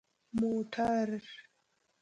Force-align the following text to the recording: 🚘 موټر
🚘 0.35 0.39
موټر 0.41 1.07